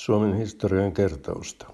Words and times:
Suomen 0.00 0.34
historian 0.34 0.92
kertausta. 0.92 1.66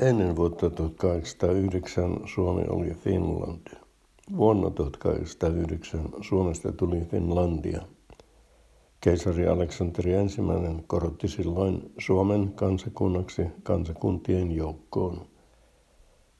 Ennen 0.00 0.36
vuotta 0.36 0.70
1809 0.70 2.20
Suomi 2.34 2.62
oli 2.68 2.94
Finland. 2.94 3.66
Vuonna 4.36 4.70
1809 4.70 6.08
Suomesta 6.20 6.72
tuli 6.72 7.00
Finlandia. 7.00 7.82
Keisari 9.00 9.46
Aleksanteri 9.46 10.10
I 10.12 10.84
korotti 10.86 11.28
silloin 11.28 11.92
Suomen 11.98 12.52
kansakunnaksi 12.52 13.42
kansakuntien 13.62 14.52
joukkoon. 14.52 15.26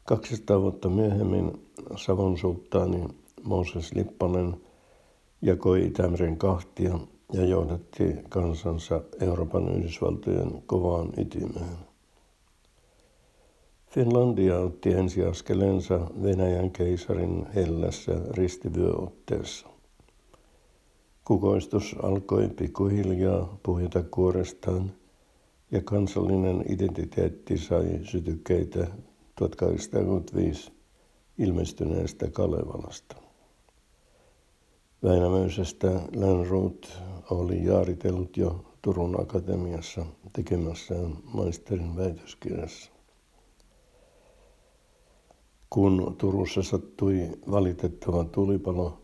200 0.05 0.61
vuotta 0.61 0.89
myöhemmin 0.89 1.69
Savon 1.97 2.39
sulttaani 2.39 3.09
Mooses 3.43 3.93
Lipponen 3.93 4.57
jakoi 5.43 5.87
Itämeren 5.87 6.37
kahtia 6.37 6.99
ja 7.33 7.45
johdatti 7.45 8.17
kansansa 8.29 9.01
Euroopan 9.21 9.69
Yhdysvaltojen 9.77 10.63
kovaan 10.67 11.13
ytimeen. 11.17 11.79
Finlandia 13.91 14.59
otti 14.59 14.93
ensiaskelensa 14.93 16.01
Venäjän 16.23 16.71
keisarin 16.71 17.47
hellässä 17.55 18.13
ristivyöotteessa. 18.31 19.67
Kukoistus 21.25 21.97
alkoi 22.03 22.49
pikkuhiljaa 22.49 23.59
puhjeta 23.63 24.03
kuorestaan 24.03 24.93
ja 25.71 25.83
kansallinen 25.83 26.65
identiteetti 26.69 27.59
sai 27.59 28.01
sytykkeitä 28.03 28.87
1865 29.37 30.73
ilmestyneestä 31.39 32.31
Kalevalasta. 32.31 33.28
Väinämöisestä 35.03 36.01
Lönnroth 36.17 36.89
oli 37.31 37.65
jaaritellut 37.65 38.37
jo 38.37 38.65
Turun 38.83 39.21
Akatemiassa 39.21 40.07
tekemässään 40.33 41.17
maisterin 41.25 41.97
väitöskirjassa. 41.97 42.93
Kun 45.71 46.15
Turussa 46.19 46.63
sattui 46.63 47.31
valitettava 47.51 48.25
tulipalo, 48.25 49.03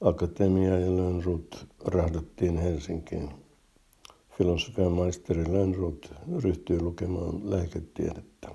Akatemia 0.00 0.78
ja 0.78 0.96
Lönnroth 0.96 1.66
rahdattiin 1.84 2.58
Helsinkiin. 2.58 3.30
Filosofian 4.38 4.92
maisteri 4.92 5.52
Lönnroth 5.52 6.12
ryhtyi 6.42 6.80
lukemaan 6.82 7.50
lääketiedettä. 7.50 8.48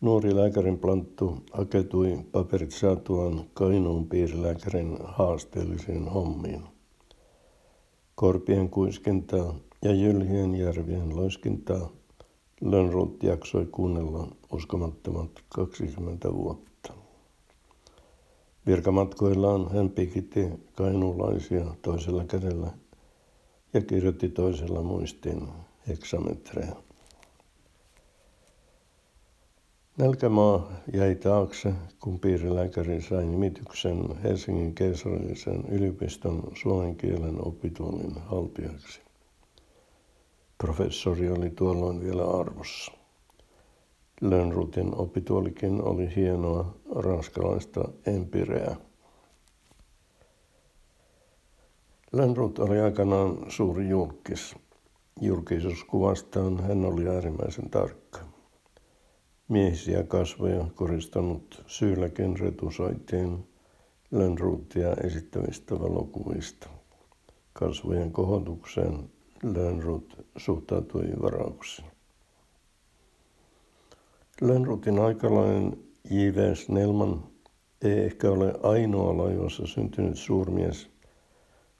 Nuori 0.00 0.36
lääkärin 0.36 0.78
planttu 0.78 1.36
haketui 1.52 2.18
paperit 2.32 2.70
saatuaan 2.70 3.44
Kainuun 3.54 4.08
piirilääkärin 4.08 4.98
haasteellisiin 5.04 6.08
hommiin. 6.08 6.62
Korpien 8.14 8.68
kuiskintaa 8.68 9.54
ja 9.82 9.94
jylhien 9.94 10.54
järvien 10.54 11.16
loiskintaa 11.16 11.90
Lönnroth 12.60 13.24
jaksoi 13.24 13.66
kuunnella 13.66 14.28
uskomattomat 14.52 15.30
20 15.48 16.34
vuotta. 16.34 16.92
Virkamatkoillaan 18.66 19.70
hän 19.70 19.90
pikitti 19.90 20.48
kainuulaisia 20.76 21.64
toisella 21.82 22.24
kädellä 22.24 22.70
ja 23.74 23.80
kirjoitti 23.80 24.28
toisella 24.28 24.82
muistin 24.82 25.48
heksametreja. 25.88 26.87
Nälkämaa 29.98 30.72
jäi 30.92 31.14
taakse, 31.14 31.72
kun 32.00 32.20
piirilääkäri 32.20 33.02
sai 33.02 33.26
nimityksen 33.26 34.22
Helsingin 34.22 34.74
keisarillisen 34.74 35.64
yliopiston 35.68 36.52
suomen 36.54 36.96
kielen 36.96 37.46
opituolin 37.46 38.14
haltijaksi. 38.26 39.00
Professori 40.58 41.30
oli 41.30 41.50
tuolloin 41.50 42.00
vielä 42.00 42.24
arvossa. 42.24 42.92
Lönnrutin 44.20 44.94
opituolikin 44.94 45.82
oli 45.82 46.16
hienoa 46.16 46.74
ranskalaista 46.94 47.88
empireä. 48.06 48.76
Lönnrut 52.12 52.58
oli 52.58 52.80
aikanaan 52.80 53.38
suuri 53.48 53.88
julkis. 53.88 54.56
Julkisuuskuvastaan 55.20 56.60
hän 56.62 56.84
oli 56.84 57.08
äärimmäisen 57.08 57.70
tarkka. 57.70 58.27
Miehisiä 59.48 60.02
kasvoja 60.02 60.66
koristanut 60.74 61.64
syylläkin 61.66 62.38
retusoitiin 62.38 63.48
Lönnruutia 64.10 64.94
esittävistä 65.04 65.80
valokuvista. 65.80 66.68
Kasvojen 67.52 68.12
kohotukseen 68.12 69.10
Lönnrut 69.42 70.26
suhtautui 70.36 71.12
varauksin. 71.22 71.84
Lönnrutin 74.40 74.98
aikalainen 74.98 75.78
J.V. 76.10 76.54
Snellman 76.54 77.24
ei 77.82 77.98
ehkä 77.98 78.30
ole 78.30 78.54
ainoa 78.62 79.16
laivassa 79.16 79.66
syntynyt 79.66 80.18
suurmies, 80.18 80.90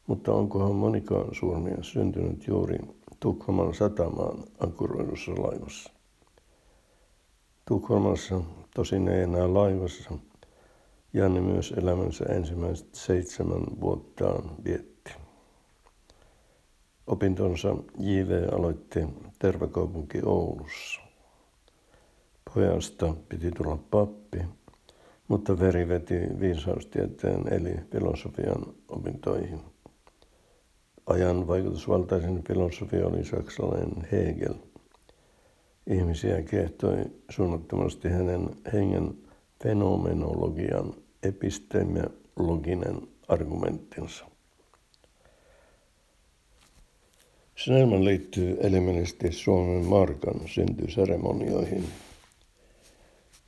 mutta 0.07 0.33
onkohan 0.33 0.75
monikaan 0.75 1.35
suurmies 1.35 1.91
syntynyt 1.93 2.47
juuri 2.47 2.79
Tukholman 3.21 3.75
satamaan 3.75 4.45
ankuroidussa 4.61 5.33
laivassa. 5.33 5.98
Tukholmassa, 7.69 8.41
tosin 8.75 9.09
ei 9.09 9.23
enää 9.23 9.55
laivassa, 9.55 10.11
Janne 11.13 11.41
myös 11.41 11.75
elämänsä 11.77 12.25
ensimmäiset 12.25 12.95
seitsemän 12.95 13.63
vuottaan 13.81 14.51
vietti. 14.65 15.13
Opintonsa 17.07 17.77
J.V. 17.99 18.49
aloitti 18.53 19.01
tervekaupunki 19.39 20.19
Oulussa. 20.25 21.01
Pojasta 22.55 23.15
piti 23.29 23.51
tulla 23.51 23.79
pappi, 23.91 24.39
mutta 25.29 25.61
veri 25.61 25.89
veti 25.89 26.21
viisaustieteen 26.41 27.53
eli 27.53 27.75
filosofian 27.93 28.75
opintoihin. 28.89 29.61
Ajan 31.07 31.47
vaikutusvaltaisin 31.47 32.45
filosofia 32.45 33.07
oli 33.07 33.25
saksalainen 33.25 34.09
Hegel– 34.13 34.55
Ihmisiä 35.89 36.43
kiehtoi 36.43 36.97
suunnattomasti 37.31 38.09
hänen 38.09 38.49
hengen 38.73 39.15
fenomenologian 39.63 40.95
epistemologinen 41.23 43.09
argumenttinsa. 43.29 44.25
Snellman 47.57 48.05
liittyy 48.05 48.57
elimellisesti 48.61 49.33
Suomen 49.33 49.87
markan 49.87 50.41
syntyseremonioihin. 50.47 51.85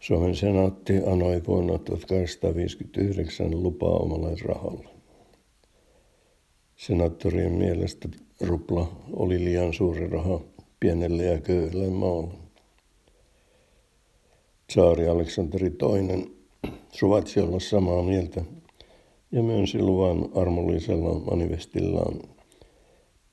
Suomen 0.01 0.37
senaatti 0.37 0.93
anoi 1.07 1.43
vuonna 1.47 1.79
1859 1.79 3.63
lupaa 3.63 3.97
omalle 3.97 4.37
rahalle. 4.45 4.89
Senaattorien 6.77 7.53
mielestä 7.53 8.09
rupla 8.41 8.93
oli 9.13 9.45
liian 9.45 9.75
suuri 9.75 10.07
raha 10.07 10.41
pienelle 10.81 11.25
ja 11.25 11.41
köyhälle 11.41 11.91
maalle. 11.91 12.35
Tsaari 14.67 15.09
Aleksanteri 15.09 15.67
II 15.67 16.37
suvaitsi 16.93 17.41
olla 17.41 17.61
samaa 17.61 18.03
mieltä 18.03 18.45
ja 19.33 19.43
myönsi 19.43 19.83
luvan 19.83 20.29
armollisella 20.35 21.19
manifestillaan 21.19 22.21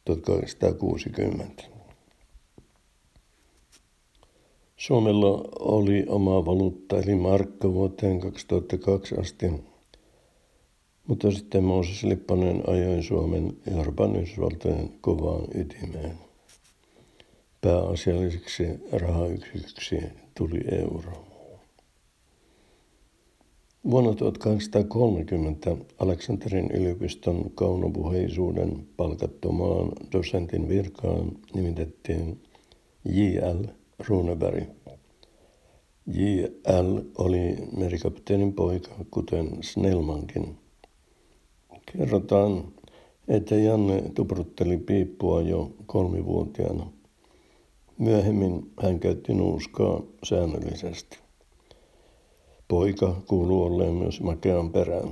1860. 0.05 1.63
Suomella 4.77 5.49
oli 5.59 6.05
oma 6.07 6.45
valuutta 6.45 6.99
eli 6.99 7.15
markka 7.15 7.73
vuoteen 7.73 8.19
2002 8.19 9.15
asti, 9.19 9.51
mutta 11.07 11.31
sitten 11.31 11.63
Mooses 11.63 12.03
Lipponen 12.03 12.63
ajoi 12.67 13.03
Suomen 13.03 13.57
Euroopan 13.75 14.15
Yhdysvaltojen 14.15 14.89
kovaan 15.01 15.47
ytimeen 15.55 16.26
pääasialliseksi 17.61 18.65
rahayksiköksi 18.91 19.99
tuli 20.37 20.61
euro. 20.71 21.27
Vuonna 23.89 24.13
1830 24.13 25.77
Aleksanterin 25.99 26.71
yliopiston 26.71 27.51
kaunopuheisuuden 27.55 28.87
palkattomaan 28.97 29.91
dosentin 30.11 30.69
virkaan 30.69 31.31
nimitettiin 31.53 32.41
J.L. 33.05 33.63
Runeberg. 34.07 34.63
J.L. 36.07 36.99
oli 37.17 37.55
merikapteenin 37.77 38.53
poika, 38.53 38.91
kuten 39.11 39.49
Snellmankin. 39.61 40.57
Kerrotaan, 41.85 42.73
että 43.27 43.55
Janne 43.55 44.03
tuprutteli 44.15 44.77
piippua 44.77 45.41
jo 45.41 45.71
kolmivuotiaana. 45.85 46.96
Myöhemmin 47.97 48.71
hän 48.83 48.99
käytti 48.99 49.33
nuuskaa 49.33 50.01
säännöllisesti. 50.23 51.19
Poika 52.67 53.21
kuuluu 53.27 53.63
olleen 53.63 53.93
myös 53.93 54.21
makean 54.21 54.71
perään. 54.71 55.09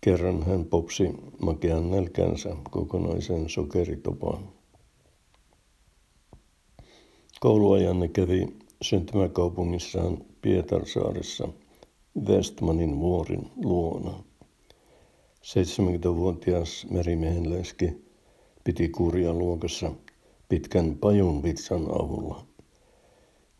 Kerran 0.00 0.42
hän 0.42 0.64
popsi 0.64 1.10
makean 1.38 1.90
nälkänsä 1.90 2.56
kokonaisen 2.70 3.48
sokeritopaan. 3.48 4.48
Kouluajanne 7.40 8.08
kävi 8.08 8.46
syntymäkaupungissaan 8.82 10.18
Pietarsaaressa 10.42 11.48
Westmanin 12.28 12.98
vuorin 12.98 13.50
luona. 13.56 14.22
70-vuotias 15.42 16.86
leski 17.44 18.06
piti 18.64 18.88
kuria 18.88 19.32
luokassa 19.32 19.92
pitkän 20.48 20.98
pajun 20.98 21.42
vitsan 21.42 21.82
avulla. 21.82 22.46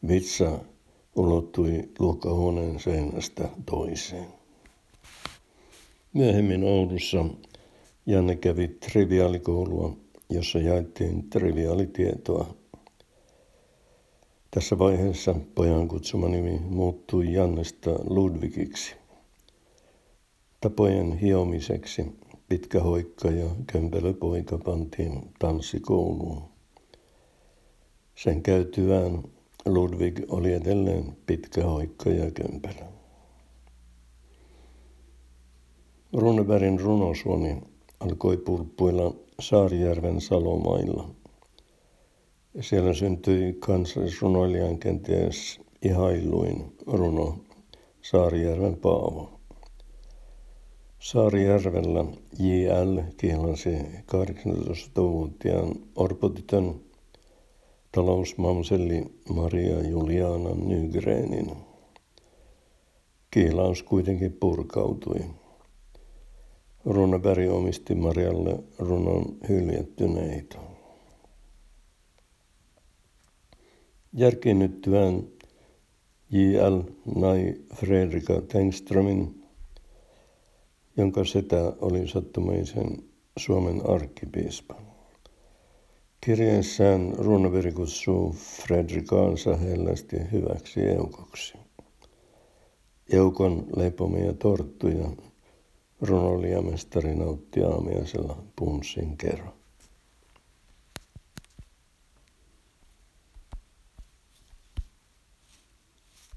Vitsa 0.08 0.58
ulottui 1.16 1.88
luokkahuoneen 1.98 2.80
seinästä 2.80 3.48
toiseen. 3.66 4.26
Myöhemmin 6.12 6.64
Oulussa 6.64 7.24
Janne 8.06 8.36
kävi 8.36 8.68
triviaalikoulua, 8.68 9.96
jossa 10.30 10.58
jaettiin 10.58 11.30
triviaalitietoa. 11.30 12.54
Tässä 14.50 14.78
vaiheessa 14.78 15.34
pojan 15.54 15.88
kutsuma 15.88 16.28
nimi 16.28 16.58
muuttui 16.58 17.32
Jannesta 17.32 17.90
Ludwigiksi. 18.04 18.94
Tapojen 20.60 21.18
hiomiseksi 21.18 22.06
pitkä 22.48 22.80
hoikka 22.80 23.30
ja 23.30 23.46
kömpelöpoika 23.66 24.58
pantiin 24.58 25.30
tanssikouluun. 25.38 26.55
Sen 28.16 28.42
käytyään 28.42 29.22
Ludwig 29.66 30.20
oli 30.28 30.52
edelleen 30.52 31.16
pitkä 31.26 31.64
hoikka 31.64 32.10
ja 32.10 32.30
kömpelö. 32.30 32.86
Runebergin 36.12 36.80
runosuoni 36.80 37.62
alkoi 38.00 38.36
pulppuilla 38.36 39.14
Saarijärven 39.40 40.20
salomailla. 40.20 41.10
Siellä 42.60 42.94
syntyi 42.94 43.56
kansallisrunoilijan 43.58 44.78
kenties 44.78 45.60
ihailuin 45.82 46.76
runo 46.86 47.38
Saarijärven 48.02 48.76
Paavo. 48.76 49.40
Saarijärvellä 50.98 52.04
J.L. 52.38 53.00
kihlasi 53.16 53.76
18-vuotiaan 54.12 55.74
orpotytön 55.96 56.85
talousmamselli 57.96 59.04
Maria 59.34 59.88
Juliana 59.88 60.54
Nygrenin. 60.54 61.56
Kiilaus 63.30 63.82
kuitenkin 63.82 64.32
purkautui. 64.32 65.20
Runeberg 66.84 67.50
omisti 67.50 67.94
Marialle 67.94 68.58
runon 68.78 69.24
hyljetty 69.48 70.08
neito. 70.08 70.58
Järkiinnyttyään 74.12 75.22
J.L. 76.30 76.80
nai 77.14 77.54
Fredrika 77.74 78.40
Tengströmin, 78.40 79.44
jonka 80.96 81.24
setä 81.24 81.72
oli 81.80 82.08
sattumaisen 82.08 83.02
Suomen 83.38 83.90
arkkipiispa. 83.90 84.95
Kirjeessään 86.26 87.14
Runeberg 87.18 87.74
kutsuu 87.74 88.32
Fredrikaansa 88.32 89.56
hellästi 89.56 90.16
hyväksi 90.32 90.80
eukoksi. 90.80 91.54
Eukon 93.12 93.66
leipomia 93.76 94.32
torttuja 94.32 95.10
runoliamestari 96.00 97.14
nautti 97.14 97.62
aamiaisella 97.62 98.42
punssin 98.56 99.16
kerran. 99.16 99.52